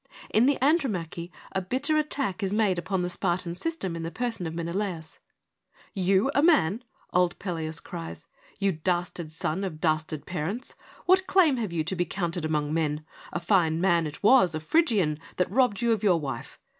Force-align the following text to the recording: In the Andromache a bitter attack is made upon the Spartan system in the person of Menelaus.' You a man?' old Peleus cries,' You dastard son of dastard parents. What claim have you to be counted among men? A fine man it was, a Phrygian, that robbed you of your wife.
In 0.33 0.47
the 0.47 0.57
Andromache 0.63 1.29
a 1.51 1.61
bitter 1.61 1.95
attack 1.95 2.41
is 2.41 2.51
made 2.51 2.79
upon 2.79 3.03
the 3.03 3.09
Spartan 3.11 3.53
system 3.53 3.95
in 3.95 4.01
the 4.01 4.09
person 4.09 4.47
of 4.47 4.55
Menelaus.' 4.55 5.19
You 6.09 6.31
a 6.33 6.41
man?' 6.41 6.83
old 7.13 7.37
Peleus 7.37 7.79
cries,' 7.79 8.25
You 8.59 8.71
dastard 8.71 9.31
son 9.31 9.63
of 9.63 9.79
dastard 9.79 10.25
parents. 10.25 10.75
What 11.05 11.27
claim 11.27 11.57
have 11.57 11.71
you 11.71 11.83
to 11.83 11.95
be 11.95 12.05
counted 12.05 12.45
among 12.45 12.73
men? 12.73 13.05
A 13.31 13.39
fine 13.39 13.79
man 13.79 14.07
it 14.07 14.23
was, 14.23 14.55
a 14.55 14.59
Phrygian, 14.59 15.19
that 15.35 15.51
robbed 15.51 15.83
you 15.83 15.91
of 15.91 16.01
your 16.01 16.19
wife. 16.19 16.57